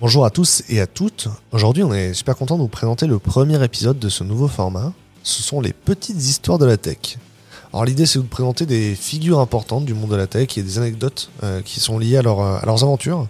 [0.00, 1.28] Bonjour à tous et à toutes.
[1.52, 4.94] Aujourd'hui, on est super content de vous présenter le premier épisode de ce nouveau format.
[5.22, 7.18] Ce sont les petites histoires de la tech.
[7.70, 10.62] Alors l'idée c'est de vous présenter des figures importantes du monde de la tech et
[10.62, 13.28] des anecdotes euh, qui sont liées à, leur, à, leurs aventures.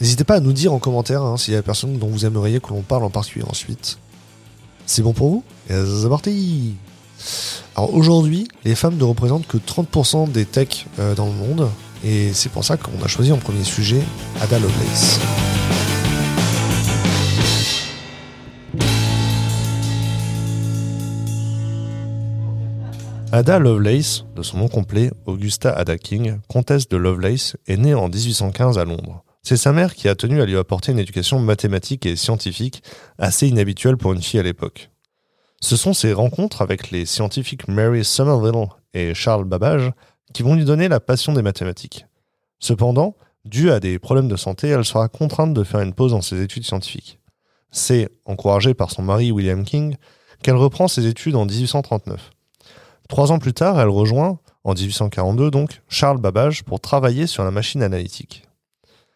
[0.00, 2.60] N'hésitez pas à nous dire en commentaire hein, s'il y a personne dont vous aimeriez
[2.60, 3.98] que l'on parle en particulier ensuite.
[4.86, 6.76] C'est bon pour vous c'est parti
[7.74, 11.68] Alors aujourd'hui, les femmes ne représentent que 30% des techs euh, dans le monde
[12.04, 14.00] et c'est pour ça qu'on a choisi en premier sujet
[14.40, 15.18] Ada Lovelace.
[23.30, 28.08] Ada Lovelace, de son nom complet, Augusta Ada King, comtesse de Lovelace, est née en
[28.08, 29.22] 1815 à Londres.
[29.42, 32.82] C'est sa mère qui a tenu à lui apporter une éducation mathématique et scientifique
[33.18, 34.90] assez inhabituelle pour une fille à l'époque.
[35.60, 39.92] Ce sont ses rencontres avec les scientifiques Mary Somerville et Charles Babbage
[40.32, 42.06] qui vont lui donner la passion des mathématiques.
[42.60, 46.22] Cependant, dû à des problèmes de santé, elle sera contrainte de faire une pause dans
[46.22, 47.20] ses études scientifiques.
[47.70, 49.96] C'est, encouragée par son mari William King,
[50.42, 52.30] qu'elle reprend ses études en 1839.
[53.08, 57.50] Trois ans plus tard, elle rejoint, en 1842 donc, Charles Babbage pour travailler sur la
[57.50, 58.44] machine analytique.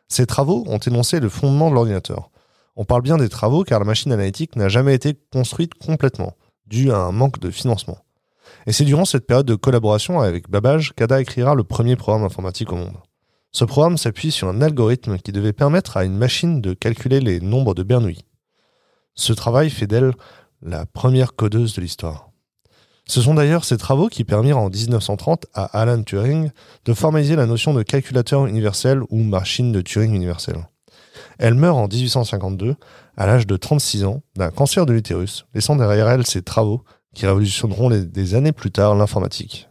[0.08, 2.30] Ces travaux ont énoncé le fondement de l'ordinateur.
[2.74, 6.34] On parle bien des travaux car la machine analytique n'a jamais été construite complètement,
[6.66, 7.98] dû à un manque de financement.
[8.66, 12.72] Et c'est durant cette période de collaboration avec Babbage qu'Ada écrira le premier programme informatique
[12.72, 12.96] au monde.
[13.52, 17.40] Ce programme s'appuie sur un algorithme qui devait permettre à une machine de calculer les
[17.40, 18.24] nombres de Bernoulli.
[19.14, 20.12] Ce travail fait d'elle
[20.62, 22.31] la première codeuse de l'histoire.
[23.06, 26.50] Ce sont d'ailleurs ces travaux qui permirent en 1930 à Alan Turing
[26.84, 30.68] de formaliser la notion de calculateur universel ou machine de Turing universelle.
[31.38, 32.76] Elle meurt en 1852,
[33.16, 37.26] à l'âge de 36 ans, d'un cancer de l'utérus, laissant derrière elle ses travaux qui
[37.26, 39.68] révolutionneront des années plus tard l'informatique.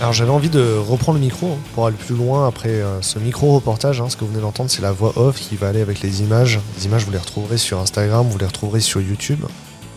[0.00, 4.00] Alors j'avais envie de reprendre le micro pour aller plus loin après euh, ce micro-reportage.
[4.00, 4.08] Hein.
[4.08, 6.58] ce que vous venez d'entendre, c'est la voix off qui va aller avec les images.
[6.78, 9.44] Les images, vous les retrouverez sur Instagram, vous les retrouverez sur YouTube.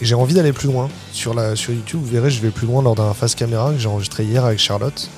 [0.02, 0.90] Et j'ai envie d'aller plus loin.
[1.14, 3.80] Sur, la, sur YouTube, vous verrez, je vais plus loin lors d'un face caméra que
[3.80, 5.10] j'ai enregistré hier avec Charlotte.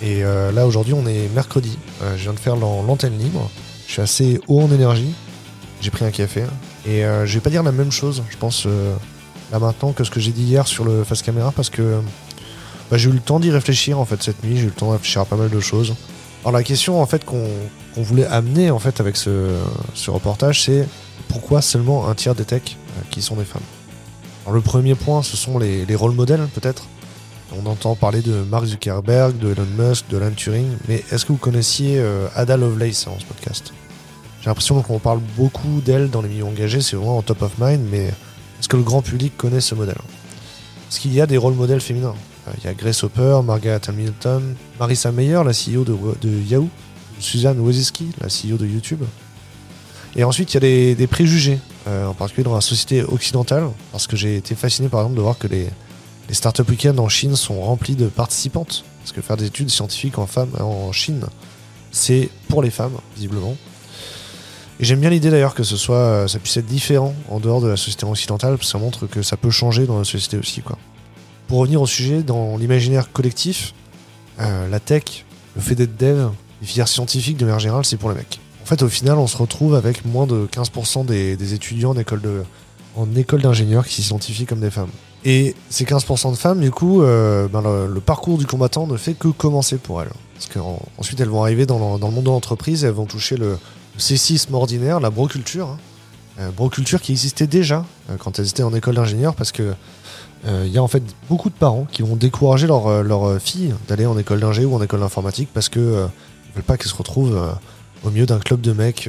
[0.00, 1.76] Et euh, là, aujourd'hui, on est mercredi.
[2.00, 3.50] Euh, je viens de faire l'antenne libre.
[3.88, 5.12] Je suis assez haut en énergie.
[5.80, 6.44] J'ai pris un café.
[6.86, 8.66] Et je vais pas dire la même chose, je pense,
[9.50, 12.00] là maintenant, que ce que j'ai dit hier sur le face caméra parce que
[12.94, 14.86] bah, j'ai eu le temps d'y réfléchir en fait cette nuit, j'ai eu le temps
[14.86, 15.96] de réfléchir à pas mal de choses.
[16.42, 17.42] Alors la question en fait qu'on
[17.96, 19.58] voulait amener en fait avec ce,
[20.06, 20.86] reportage, c'est
[21.26, 23.64] pourquoi seulement un tiers des techs euh, qui sont des femmes?
[24.44, 26.86] Alors le premier point, ce sont les, rôles modèles peut-être.
[27.60, 31.32] On entend parler de Mark Zuckerberg, de Elon Musk, de Alan Turing, mais est-ce que
[31.32, 33.74] vous connaissiez euh, Ada Lovelace dans ce podcast?
[34.40, 37.58] J'ai l'impression qu'on parle beaucoup d'elle dans les milieux engagés, c'est vraiment en top of
[37.58, 38.04] mind, mais
[38.60, 39.98] est-ce que le grand public connaît ce modèle?
[40.94, 42.14] Est-ce qu'il y a des rôles modèles féminins
[42.46, 46.68] euh, il y a Grace Hopper, Margaret Hamilton, Marissa Meyer, la CEO de, Yahoo,
[47.18, 49.02] Suzanne Wojcicki, la CEO de YouTube.
[50.14, 54.06] Et ensuite, il y a des, préjugés, euh, en particulier dans la société occidentale, parce
[54.06, 55.66] que j'ai été fasciné par exemple de voir que les,
[56.28, 58.84] les startups week-ends en Chine sont remplies de participantes.
[59.00, 61.24] Parce que faire des études scientifiques en, femmes, en Chine,
[61.90, 63.56] c'est pour les femmes, visiblement.
[64.80, 67.60] Et j'aime bien l'idée d'ailleurs que ce soit, euh, ça puisse être différent en dehors
[67.60, 70.36] de la société occidentale, parce que ça montre que ça peut changer dans la société
[70.36, 70.62] aussi.
[70.62, 70.78] Quoi.
[71.46, 73.72] Pour revenir au sujet, dans l'imaginaire collectif,
[74.40, 75.24] euh, la tech,
[75.54, 76.28] le fait d'être dev,
[76.60, 78.40] les filières scientifiques de manière générale, c'est pour les mecs.
[78.62, 82.22] En fait, au final, on se retrouve avec moins de 15% des, étudiants en école
[82.22, 82.42] de,
[82.96, 84.90] en école d'ingénieur qui s'identifient comme des femmes.
[85.26, 89.14] Et ces 15% de femmes, du coup, euh, ben le, parcours du combattant ne fait
[89.14, 90.10] que commencer pour elles.
[90.34, 93.58] Parce qu'ensuite, elles vont arriver dans le, monde de l'entreprise et elles vont toucher le,
[93.98, 95.68] sexisme ordinaire, la broculture.
[95.68, 95.78] Hein.
[96.40, 97.84] Euh, broculture qui existait déjà
[98.18, 99.74] quand elles étaient en école d'ingénieur parce que
[100.44, 103.26] il euh, y a en fait beaucoup de parents qui vont décourager leur, euh, leur
[103.26, 106.76] euh, fille d'aller en école d'ingé ou en école d'informatique parce que ne veulent pas
[106.76, 107.40] qu'elle se retrouve
[108.04, 109.08] au milieu d'un club de mecs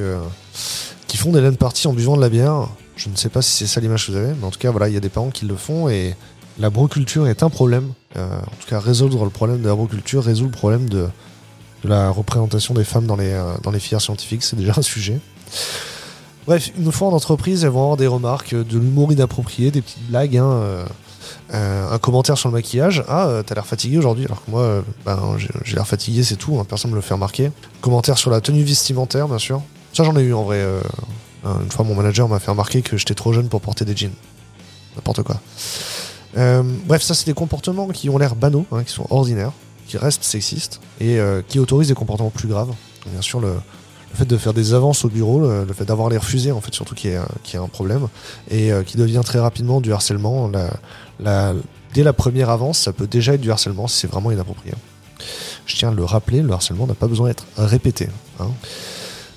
[1.06, 2.68] qui font des laine parties en buvant de la bière.
[2.96, 4.70] Je ne sais pas si c'est ça l'image que vous avez, mais en tout cas,
[4.70, 6.16] voilà, il y a des parents qui le font et
[6.58, 7.92] la broculture est un problème.
[8.16, 11.06] en tout cas, résoudre le problème de la broculture résout le problème de,
[11.86, 14.42] la représentation des femmes dans les, dans les filières scientifiques.
[14.42, 15.20] C'est déjà un sujet.
[16.46, 20.06] Bref, une fois en entreprise, elles vont avoir des remarques, de l'humour inapproprié, des petites
[20.08, 20.36] blagues.
[20.36, 20.86] Hein,
[21.54, 23.04] euh, un commentaire sur le maquillage.
[23.08, 24.24] Ah, euh, t'as l'air fatigué aujourd'hui.
[24.24, 26.58] Alors que moi, euh, ben, j'ai l'air fatigué, c'est tout.
[26.58, 27.52] Hein, personne me le fait remarquer.
[27.80, 29.62] Commentaire sur la tenue vestimentaire, bien sûr.
[29.92, 30.64] Ça, j'en ai eu en vrai.
[31.44, 34.12] une fois, mon manager m'a fait remarquer que j'étais trop jeune pour porter des jeans.
[34.96, 35.40] N'importe quoi.
[36.34, 39.52] bref, ça, c'est des comportements qui ont l'air banaux, hein, qui sont ordinaires,
[39.86, 41.18] qui restent sexistes et
[41.48, 42.72] qui autorisent des comportements plus graves.
[43.06, 43.54] Bien sûr, le,
[44.14, 46.94] fait de faire des avances au bureau, le, fait d'avoir les refusés, en fait, surtout
[46.94, 48.08] qui est, qui est un problème,
[48.50, 50.50] et qui devient très rapidement du harcèlement.
[51.96, 54.74] Dès la première avance, ça peut déjà être du harcèlement si c'est vraiment inapproprié.
[55.66, 58.08] Je tiens à le rappeler, le harcèlement n'a pas besoin d'être répété.
[58.38, 58.50] Hein.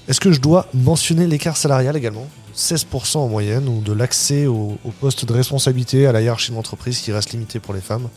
[0.10, 2.28] Est-ce que je dois mentionner l'écart salarial également?
[2.56, 7.00] 16% en moyenne, ou de l'accès au, poste de responsabilité à la hiérarchie de l'entreprise
[7.00, 8.10] qui reste limité pour les femmes?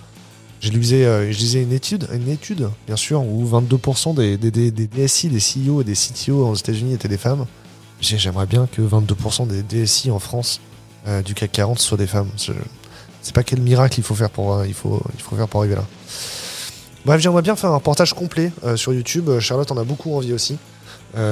[0.63, 4.71] J'ai lisé, euh, je lisais une étude, une étude, bien sûr, où 22% des, des,
[4.71, 7.47] des, DSI, des CEO et des CTO aux États-Unis étaient des femmes.
[8.01, 10.61] J'aimerais bien que 22% des DSI en France
[11.09, 12.31] euh, du CAC 40 soient des femmes.
[12.37, 15.61] C'est pas quel miracle il faut faire pour, euh, il faut, il faut faire pour
[15.61, 15.85] arriver là.
[17.05, 19.41] Bref, j'aimerais bien faire un reportage complet sur YouTube.
[19.41, 20.57] Charlotte en a beaucoup envie aussi.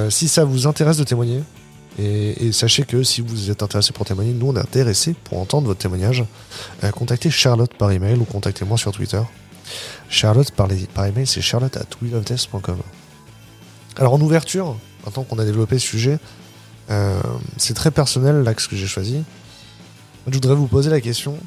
[0.09, 1.41] si ça vous intéresse de témoigner,
[1.99, 5.67] et, sachez que si vous êtes intéressé pour témoigner, nous on est intéressés pour entendre
[5.67, 6.25] votre témoignage.
[6.83, 9.21] Euh, contactez Charlotte par email ou contactez-moi sur Twitter.
[10.09, 10.67] Charlotte par,
[11.05, 11.85] email, c'est charlotte at
[13.97, 16.19] Alors en ouverture, maintenant qu'on a développé ce sujet,
[16.89, 17.21] euh,
[17.57, 19.23] c'est très personnel l'axe que j'ai choisi.
[20.27, 21.37] Je voudrais vous poser la question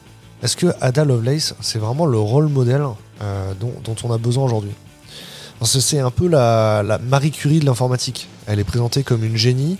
[0.45, 2.83] est-ce que Ada Lovelace, c'est vraiment le rôle modèle
[3.23, 4.73] euh, dont, on a besoin aujourd'hui?
[5.63, 8.29] C'est un peu la, Marie Curie de l'informatique.
[8.47, 9.79] Elle est présentée comme une génie,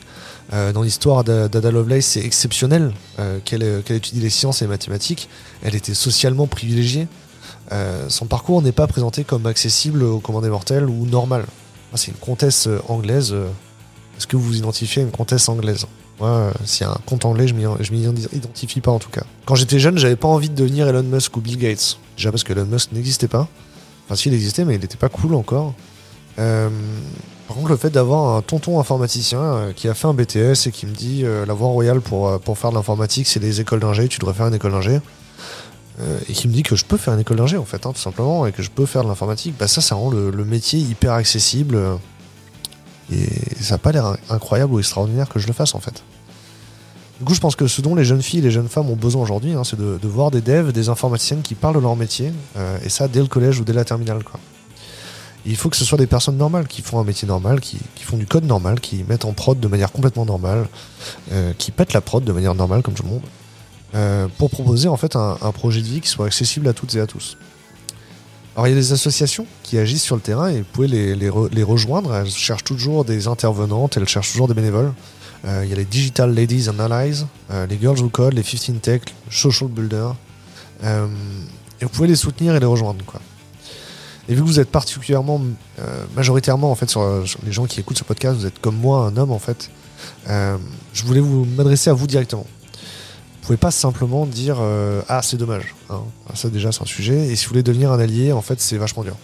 [0.53, 5.29] euh, dans l'histoire d'Ada Lovelace, c'est exceptionnel euh, qu'elle étudie les sciences et les mathématiques.
[5.63, 7.09] Elle était socialement privilégiée.
[7.73, 11.47] Euh, son parcours n'est pas présenté comme accessible aux commandés mortels ou normal.
[11.95, 13.35] C'est une comtesse anglaise.
[14.17, 15.87] Est-ce que vous vous identifiez à une comtesse anglaise?
[16.21, 19.23] Moi, s'il y un compte anglais, je m'y identifie pas en tout cas.
[19.47, 21.99] Quand j'étais jeune, j'avais pas envie de devenir Elon Musk ou Bill Gates.
[22.17, 23.49] Déjà parce que Elon Musk n'existait pas.
[24.05, 25.75] Enfin, s'il existait, mais il n'était pas cool encore.
[26.39, 26.69] Euh,
[27.47, 30.71] par contre, le fait d'avoir un tonton informaticien euh, qui a fait un BTS et
[30.73, 34.09] qui me dit euh, la voie royale pour, faire de l'informatique, c'est les écoles d'ingé,
[34.09, 35.01] tu devrais faire une école d'ingé.
[36.29, 38.01] et qui me dit que je peux faire une école d'ingé en fait, hein, tout
[38.01, 41.13] simplement, et que je peux faire de l'informatique, bah ça, ça rend le, métier hyper
[41.13, 41.79] accessible.
[43.13, 43.29] et
[43.61, 46.03] ça n'a pas l'air incroyable ou extraordinaire que je le fasse en fait.
[47.21, 48.97] Du coup, je pense que ce dont les jeunes filles et les jeunes femmes ont
[48.97, 52.33] besoin aujourd'hui, hein, c'est de, voir des devs, des informaticiennes qui parlent de leur métier,
[52.85, 54.25] et ça dès le collège ou dès la terminale.
[54.25, 54.41] Quoi
[55.47, 58.17] il faut que ce soit des personnes normales qui font un métier normal, qui, font
[58.17, 60.67] du code normal, qui mettent en prod de manière complètement normale,
[61.33, 63.23] euh, qui pètent la prod de manière normale comme tout le monde,
[63.95, 67.01] euh, pour proposer en fait un, projet de vie qui soit accessible à toutes et
[67.01, 67.37] à tous.
[68.57, 71.63] Alors il y a des associations qui agissent sur le terrain et vous pouvez les,
[71.63, 72.15] rejoindre.
[72.15, 74.93] Elles cherchent toujours des intervenantes, elles cherchent toujours des bénévoles.
[75.45, 77.25] Euh, il y a les Digital Ladies and Allies,
[77.69, 80.11] les Girls Who Code, les 15 Tech, Social Builder.
[80.83, 83.05] et vous pouvez les soutenir et les rejoindre.
[83.05, 83.21] Quoi.
[84.29, 85.41] Et vu que vous êtes particulièrement,
[85.81, 87.03] euh, majoritairement en fait sur,
[87.45, 89.71] les gens qui écoutent ce podcast, vous êtes comme moi un homme en fait.
[90.29, 90.57] Euh,
[90.93, 92.47] je voulais vous m'adresser à vous directement.
[92.47, 95.75] Vous pouvez pas simplement dire euh, ah c'est dommage.
[95.91, 96.01] Hein.
[96.29, 97.29] Ah, ça déjà c'est un sujet.
[97.29, 99.17] Et si vous voulez devenir un allié, en fait c'est vachement dur.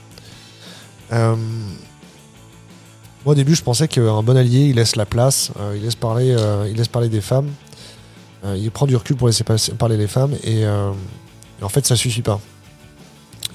[3.24, 6.36] Moi au début je pensais qu'un bon allié il laisse la place, il laisse parler,
[6.68, 7.48] il laisse parler des femmes,
[8.44, 9.44] il prend du recul pour laisser
[9.78, 10.64] parler les femmes et,
[11.62, 12.40] en fait ça suffit pas.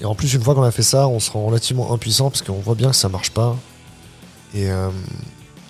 [0.00, 2.42] Et en plus, une fois qu'on a fait ça, on se rend relativement impuissant parce
[2.42, 3.56] qu'on voit bien que ça marche pas.
[4.54, 4.90] Et euh,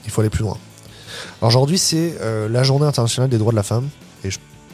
[0.04, 0.56] il faut aller plus loin.
[1.40, 3.88] Alors aujourd'hui, c'est euh, la journée internationale des droits de la femme.
[4.25, 4.31] Et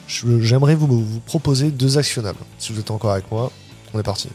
[0.08, 2.38] j'aimerais vous, vous, proposer deux actionnables.
[2.58, 3.50] Si vous êtes encore avec moi,
[3.92, 4.28] on est parti.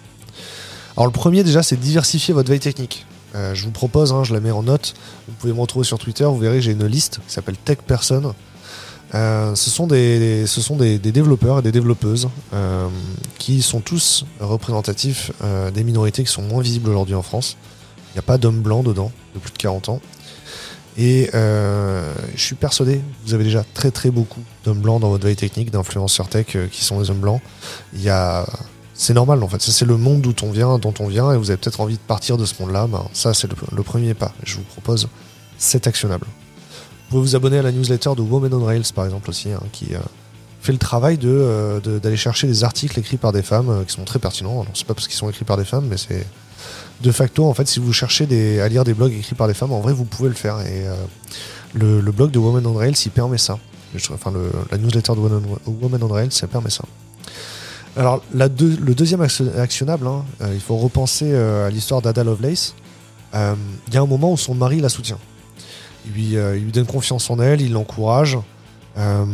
[0.95, 3.05] Alors le premier déjà, c'est diversifier votre veille technique.
[3.37, 4.95] Euh, je vous propose, hein, je la mets en note.
[5.27, 8.33] Vous pouvez me retrouver sur Twitter, vous verrez, j'ai une liste qui s'appelle Tech Person.
[9.15, 12.87] Euh, ce sont, des, ce sont des, développeurs et des développeuses euh,
[13.37, 15.31] qui sont tous représentatifs
[15.73, 17.55] des minorités qui sont moins visibles aujourd'hui en France.
[18.09, 20.01] Il n'y a pas d'hommes blancs dedans, de plus de 40 ans.
[20.97, 25.35] Et je suis persuadé, vous avez déjà très très beaucoup d'hommes blancs dans votre veille
[25.35, 27.41] technique, d'influenceurs tech qui sont des hommes blancs.
[27.93, 28.45] Il y a...
[28.99, 31.51] C'est normal en fait, c'est le monde d'où on vient, dont on vient, et vous
[31.51, 32.87] avez peut-être envie de partir de ce monde-là.
[32.87, 34.33] Ben, ça c'est le, le premier pas.
[34.43, 35.07] Je vous propose
[35.57, 36.27] cet actionnable.
[37.07, 39.61] Vous pouvez vous abonner à la newsletter de Women on Rails, par exemple, aussi, hein,
[39.71, 39.99] qui euh,
[40.59, 43.93] fait le travail euh, de, d'aller chercher des articles écrits par des femmes euh, qui
[43.93, 44.61] sont très pertinents.
[44.61, 46.27] Alors, c'est pas parce qu'ils sont écrits par des femmes, mais c'est
[47.01, 49.53] de facto, en fait, si vous cherchez des, à lire des blogs écrits par des
[49.53, 50.59] femmes, en vrai, vous pouvez le faire.
[50.59, 50.83] Et
[51.73, 53.57] le, blog de Women on Rails, il permet ça.
[54.11, 54.33] Enfin,
[54.69, 56.83] la newsletter de Women on Rails, ça permet ça.
[57.97, 59.25] Alors, le deuxième
[59.57, 60.23] actionnable, hein,
[60.53, 62.75] il faut repenser à l'histoire d'Ada Lovelace.
[63.33, 65.17] Il y a un moment où son mari la soutient.
[66.15, 68.37] Euh, il lui, donne confiance en elle, il l'encourage.
[68.97, 69.25] Euh,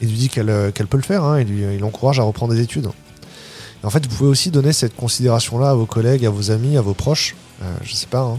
[0.00, 2.88] il lui dit qu'elle euh, peut le faire, hein, il l'encourage à reprendre des études.
[3.82, 6.80] en fait, vous pouvez aussi donner cette considération-là à vos collègues, à vos amis, à
[6.80, 7.36] vos proches.
[7.82, 8.20] je sais pas.
[8.20, 8.38] Hein.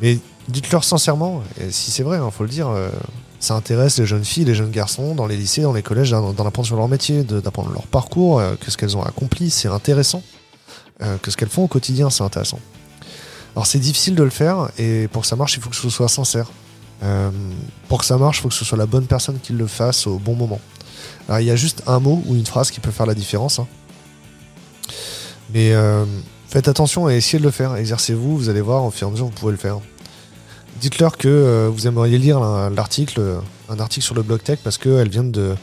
[0.00, 0.18] Mais
[0.48, 2.68] dites-leur sincèrement, et si c'est vrai, il faut le dire,
[3.40, 6.46] ça intéresse les jeunes filles, les jeunes garçons dans les lycées, dans les collèges, d'en
[6.46, 10.22] apprendre sur leur métier, d'apprendre leur parcours, que ce qu'elles ont accompli, c'est intéressant.
[11.22, 12.58] que ce qu'elles font au quotidien, c'est intéressant.
[13.54, 15.90] Alors c'est difficile de le faire, et pour que ça marche, il faut que ce
[15.90, 16.46] soit sincère.
[17.02, 17.30] Euh,
[17.88, 20.06] pour que ça marche, il faut que ce soit la bonne personne qui le fasse
[20.06, 20.60] au bon moment.
[21.28, 23.58] Alors il y a juste un mot ou une phrase qui peut faire la différence.
[23.58, 23.66] Hein.
[25.52, 26.04] Mais euh,
[26.48, 27.76] faites attention et essayez de le faire.
[27.76, 29.78] Exercez-vous, vous allez voir, au fur et à mesure, vous pouvez le faire.
[30.80, 33.20] Dites-leur que euh, vous aimeriez lire l'article,
[33.68, 35.54] un article sur le blog tech parce qu'elles viennent de,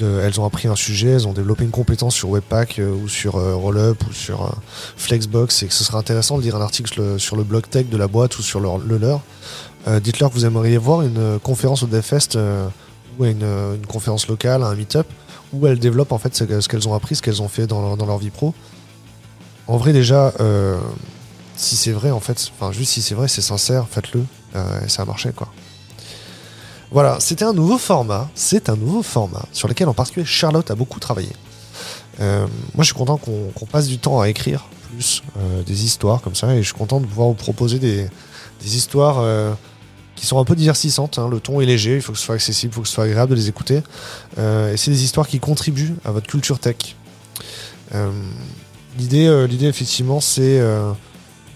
[0.00, 4.02] elles ont appris un sujet, elles ont développé une compétence sur Webpack ou sur Rollup
[4.08, 4.52] ou sur
[4.96, 7.96] Flexbox et que ce serait intéressant de lire un article sur le blog tech de
[7.96, 9.20] la boîte ou sur le leur
[9.88, 12.68] euh, dites-leur que vous aimeriez voir une euh, conférence au DevFest euh,
[13.18, 15.06] ou une, une, conférence locale, un meet-up,
[15.52, 18.18] où elles développent en fait ce, qu'elles ont appris, ce qu'elles ont fait dans leur,
[18.18, 18.54] vie pro.
[19.66, 20.32] En vrai, déjà,
[21.56, 25.02] si c'est vrai, en fait, enfin, juste si c'est vrai, c'est sincère, faites-le, et ça
[25.02, 25.48] a marché, quoi.
[26.90, 30.74] Voilà, c'était un nouveau format, c'est un nouveau format sur lequel en particulier Charlotte a
[30.74, 31.32] beaucoup travaillé.
[32.18, 32.46] moi,
[32.78, 35.22] je suis content qu'on passe du temps à écrire plus
[35.66, 38.10] des histoires comme ça, et je suis content de pouvoir vous proposer des,
[38.62, 39.56] histoires
[40.22, 41.18] qui sont un peu divertissantes.
[41.18, 41.28] Hein.
[41.28, 43.04] Le ton est léger, il faut que ce soit accessible, il faut que ce soit
[43.04, 43.82] agréable de les écouter.
[44.38, 46.94] Euh, et c'est des histoires qui contribuent à votre culture tech.
[47.94, 48.10] Euh,
[49.12, 50.60] euh, l'idée, effectivement, c'est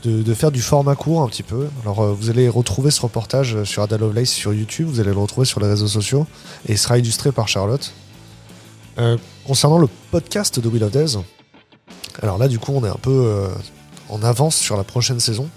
[0.07, 1.69] de, faire du format court un petit peu.
[1.83, 5.47] Alors, vous allez retrouver ce reportage sur Ada Lovelace sur YouTube, vous allez le retrouver
[5.47, 6.27] sur les réseaux sociaux,
[6.69, 7.93] et il sera illustré par Charlotte.
[9.47, 11.19] concernant le podcast de Will of Days,
[12.23, 13.49] alors là, du coup, on est un peu
[14.09, 15.49] en avance sur la prochaine saison.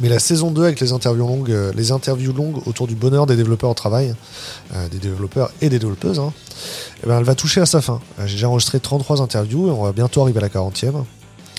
[0.00, 3.26] Mais la saison 2 avec les interviews longues, euh, les interviews longues autour du bonheur
[3.26, 4.14] des développeurs au travail,
[4.74, 6.32] euh, des développeurs et des développeuses, hein,
[7.04, 8.00] eh ben, elle va toucher à sa fin.
[8.18, 11.04] Euh, j'ai déjà enregistré 33 interviews et on va bientôt arriver à la 40e.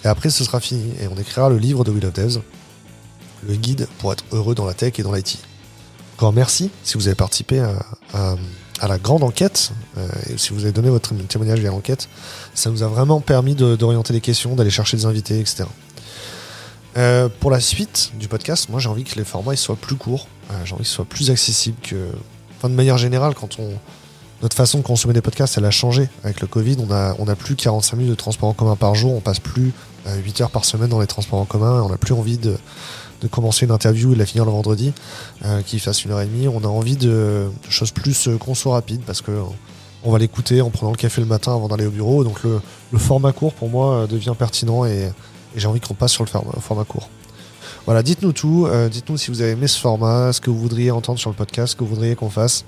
[0.03, 2.41] Et après, ce sera fini et on écrira le livre de Will of Devs,
[3.47, 5.37] le guide pour être heureux dans la tech et dans l'IT.
[6.15, 7.59] Encore merci si vous avez participé
[8.13, 8.35] à,
[8.87, 9.71] la grande enquête
[10.29, 12.09] et si vous avez donné votre témoignage via l'enquête.
[12.53, 15.65] Ça nous a vraiment permis d'orienter les questions, d'aller chercher des invités, etc.
[16.95, 20.27] Euh, pour la suite du podcast, moi j'ai envie que les formats soient plus courts,
[20.51, 21.95] euh, j'ai envie qu'ils soient plus accessibles que.
[22.57, 23.71] Enfin, de manière générale, quand on.
[24.43, 26.75] Notre façon de consommer des podcasts, elle a changé avec le Covid.
[26.85, 29.39] On a, on a plus 45 minutes de transport en commun par jour, on passe
[29.39, 29.71] plus
[30.05, 32.57] 8 euh, heures par semaine dans les transports en commun, on n'a plus envie de,
[33.31, 34.91] commencer une interview et de la finir le vendredi,
[35.65, 36.49] qui fasse une heure et demie.
[36.49, 39.31] On a envie de, choses plus conso rapide parce que
[40.03, 42.25] on va l'écouter en prenant le café le matin avant d'aller au bureau.
[42.25, 42.59] Donc le,
[42.99, 45.09] format court pour moi devient pertinent et
[45.55, 46.29] j'ai envie qu'on passe sur le
[46.59, 47.07] format, court.
[47.85, 48.65] Voilà, dites-nous tout.
[48.67, 51.35] Euh, dites-nous si vous avez aimé ce format, ce que vous voudriez entendre sur le
[51.35, 52.63] podcast, ce que vous voudriez qu'on fasse,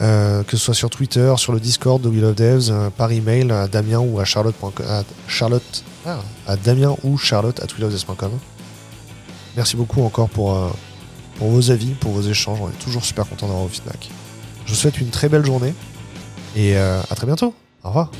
[0.00, 3.12] euh, que ce soit sur Twitter, sur le Discord de Will of Devs, euh, par
[3.12, 4.56] email à Damien ou à Charlotte.
[4.88, 8.32] À Charlotte ah, à Damien ou Charlotte à willofdevs.com.
[9.56, 10.58] Merci beaucoup encore pour,
[11.38, 12.58] pour vos avis, pour vos échanges.
[12.60, 14.10] On est toujours super content d'avoir vos feedback.
[14.66, 15.72] Je vous souhaite une très belle journée
[16.54, 17.54] et à très bientôt.
[17.82, 18.10] Au revoir.